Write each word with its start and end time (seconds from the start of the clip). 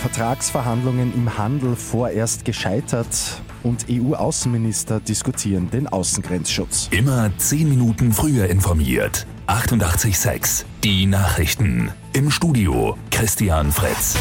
Vertragsverhandlungen 0.00 1.12
im 1.14 1.36
Handel 1.36 1.76
vorerst 1.76 2.46
gescheitert 2.46 3.42
und 3.62 3.84
EU-Außenminister 3.90 4.98
diskutieren 4.98 5.68
den 5.70 5.88
Außengrenzschutz. 5.88 6.88
Immer 6.90 7.30
zehn 7.36 7.68
Minuten 7.68 8.12
früher 8.12 8.48
informiert. 8.48 9.26
88.6 9.46 10.64
Die 10.82 11.04
Nachrichten. 11.04 11.92
Im 12.14 12.30
Studio 12.30 12.96
Christian 13.10 13.72
Fritz. 13.72 14.16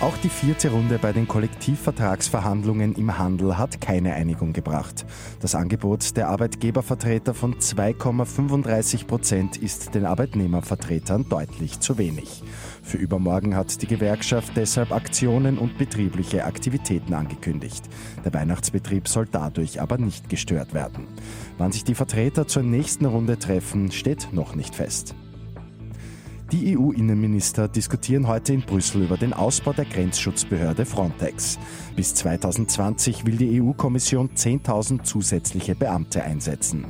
Auch 0.00 0.16
die 0.16 0.28
vierte 0.28 0.70
Runde 0.70 1.00
bei 1.00 1.12
den 1.12 1.26
Kollektivvertragsverhandlungen 1.26 2.94
im 2.94 3.18
Handel 3.18 3.58
hat 3.58 3.80
keine 3.80 4.14
Einigung 4.14 4.52
gebracht. 4.52 5.04
Das 5.40 5.56
Angebot 5.56 6.16
der 6.16 6.28
Arbeitgebervertreter 6.28 7.34
von 7.34 7.56
2,35 7.56 9.06
Prozent 9.06 9.56
ist 9.56 9.96
den 9.96 10.06
Arbeitnehmervertretern 10.06 11.28
deutlich 11.28 11.80
zu 11.80 11.98
wenig. 11.98 12.44
Für 12.88 12.96
übermorgen 12.96 13.54
hat 13.54 13.82
die 13.82 13.86
Gewerkschaft 13.86 14.56
deshalb 14.56 14.92
Aktionen 14.92 15.58
und 15.58 15.76
betriebliche 15.76 16.46
Aktivitäten 16.46 17.12
angekündigt. 17.12 17.84
Der 18.24 18.32
Weihnachtsbetrieb 18.32 19.08
soll 19.08 19.26
dadurch 19.30 19.82
aber 19.82 19.98
nicht 19.98 20.30
gestört 20.30 20.72
werden. 20.72 21.06
Wann 21.58 21.70
sich 21.70 21.84
die 21.84 21.94
Vertreter 21.94 22.46
zur 22.46 22.62
nächsten 22.62 23.04
Runde 23.04 23.38
treffen, 23.38 23.92
steht 23.92 24.32
noch 24.32 24.54
nicht 24.54 24.74
fest. 24.74 25.14
Die 26.50 26.78
EU-Innenminister 26.78 27.68
diskutieren 27.68 28.26
heute 28.26 28.54
in 28.54 28.62
Brüssel 28.62 29.02
über 29.02 29.18
den 29.18 29.34
Ausbau 29.34 29.74
der 29.74 29.84
Grenzschutzbehörde 29.84 30.86
Frontex. 30.86 31.58
Bis 31.94 32.14
2020 32.14 33.26
will 33.26 33.36
die 33.36 33.60
EU-Kommission 33.60 34.30
10.000 34.30 35.02
zusätzliche 35.02 35.74
Beamte 35.74 36.24
einsetzen. 36.24 36.86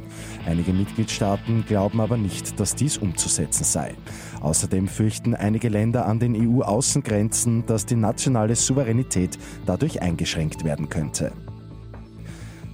Einige 0.47 0.73
Mitgliedstaaten 0.73 1.65
glauben 1.67 2.01
aber 2.01 2.17
nicht, 2.17 2.61
dass 2.61 2.77
dies 2.77 2.99
umzusetzen 2.99 3.65
sei. 3.65 3.97
Außerdem 4.41 4.87
fürchten 4.87 5.35
einige 5.35 5.71
Länder 5.71 6.07
an 6.07 6.21
den 6.21 6.37
EU-Außengrenzen, 6.37 7.67
dass 7.67 7.85
die 7.85 7.97
nationale 7.97 8.55
Souveränität 8.55 9.41
dadurch 9.67 10.01
eingeschränkt 10.01 10.63
werden 10.63 10.89
könnte. 10.89 11.33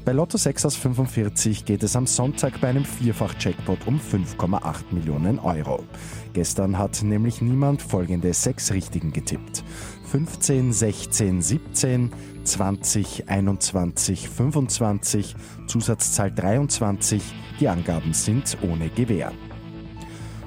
Bei 0.04 0.12
Lotto 0.12 0.36
6 0.36 0.66
aus 0.66 0.76
45 0.76 1.64
geht 1.64 1.82
es 1.82 1.96
am 1.96 2.06
Sonntag 2.06 2.60
bei 2.60 2.68
einem 2.68 2.84
Vierfach-Jackpot 2.84 3.86
um 3.86 3.98
5,8 3.98 4.92
Millionen 4.92 5.38
Euro. 5.38 5.82
Gestern 6.34 6.76
hat 6.76 7.02
nämlich 7.02 7.40
niemand 7.40 7.80
folgende 7.80 8.34
sechs 8.34 8.70
Richtigen 8.70 9.14
getippt. 9.14 9.64
15, 10.10 10.74
16, 10.74 11.40
17, 11.40 12.12
20, 12.44 13.30
21, 13.30 14.28
25, 14.28 15.36
Zusatzzahl 15.68 16.30
23. 16.30 17.22
Die 17.58 17.68
Angaben 17.68 18.12
sind 18.12 18.58
ohne 18.60 18.90
Gewähr. 18.90 19.32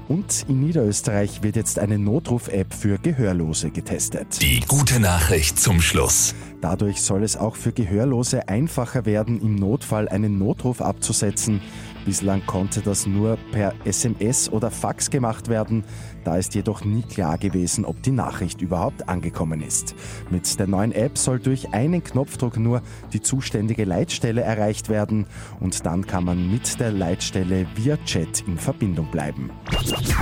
Und 0.07 0.45
in 0.47 0.61
Niederösterreich 0.61 1.43
wird 1.43 1.57
jetzt 1.57 1.79
eine 1.79 1.99
Notruf-App 1.99 2.73
für 2.73 2.97
Gehörlose 2.97 3.71
getestet. 3.71 4.41
Die 4.41 4.61
gute 4.61 5.01
Nachricht 5.01 5.59
zum 5.59 5.81
Schluss. 5.81 6.33
Dadurch 6.61 7.01
soll 7.01 7.23
es 7.23 7.35
auch 7.35 7.55
für 7.55 7.73
Gehörlose 7.73 8.47
einfacher 8.47 9.05
werden, 9.05 9.41
im 9.41 9.55
Notfall 9.55 10.07
einen 10.07 10.39
Notruf 10.39 10.81
abzusetzen. 10.81 11.61
Bislang 12.07 12.45
konnte 12.45 12.79
das 12.79 13.05
nur 13.05 13.37
per 13.51 13.73
SMS 13.83 14.49
oder 14.49 14.71
Fax 14.71 15.09
gemacht 15.09 15.49
werden. 15.49 15.83
Da 16.23 16.37
ist 16.37 16.55
jedoch 16.55 16.85
nie 16.85 17.01
klar 17.01 17.37
gewesen, 17.37 17.83
ob 17.83 18.01
die 18.01 18.11
Nachricht 18.11 18.61
überhaupt 18.61 19.09
angekommen 19.09 19.61
ist. 19.61 19.93
Mit 20.29 20.57
der 20.57 20.67
neuen 20.67 20.93
App 20.93 21.17
soll 21.17 21.37
durch 21.39 21.73
einen 21.73 22.01
Knopfdruck 22.01 22.55
nur 22.55 22.81
die 23.11 23.21
zuständige 23.21 23.83
Leitstelle 23.83 24.39
erreicht 24.39 24.87
werden 24.87 25.25
und 25.59 25.85
dann 25.85 26.07
kann 26.07 26.23
man 26.23 26.49
mit 26.49 26.79
der 26.79 26.93
Leitstelle 26.93 27.67
via 27.75 27.97
Chat 28.05 28.39
in 28.47 28.57
Verbindung 28.57 29.11
bleiben. 29.11 29.51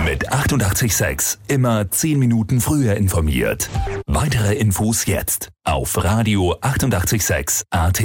Mit 0.03 0.31
886 0.31 1.37
immer 1.49 1.91
10 1.91 2.17
Minuten 2.17 2.61
früher 2.61 2.95
informiert. 2.95 3.69
Weitere 4.07 4.55
Infos 4.55 5.05
jetzt 5.05 5.49
auf 5.63 6.03
Radio 6.03 6.55
886 6.61 7.67
AT. 7.69 8.01